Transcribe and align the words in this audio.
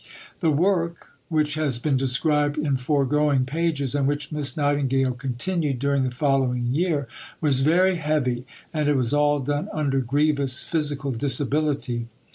The 0.39 0.49
work, 0.49 1.11
which 1.29 1.53
has 1.53 1.77
been 1.77 1.95
described 1.95 2.57
in 2.57 2.75
foregoing 2.77 3.45
pages 3.45 3.93
and 3.93 4.07
which 4.07 4.31
Miss 4.31 4.57
Nightingale 4.57 5.11
continued 5.13 5.77
during 5.77 6.05
the 6.05 6.09
following 6.09 6.65
year, 6.73 7.07
was 7.39 7.59
very 7.59 7.97
heavy, 7.97 8.47
and 8.73 8.89
it 8.89 8.95
was 8.95 9.13
all 9.13 9.41
done 9.41 9.69
under 9.71 9.99
grievous 9.99 10.63
physical 10.63 11.11
disability. 11.11 12.07